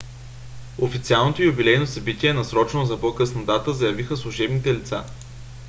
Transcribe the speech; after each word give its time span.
официалното 0.81 1.43
юбилейно 1.43 1.87
събитие 1.87 2.29
е 2.29 2.33
насрочено 2.33 2.85
за 2.85 3.01
по-късна 3.01 3.45
дата 3.45 3.73
заявиха 3.73 4.17
служебните 4.17 4.73
лица 4.73 5.03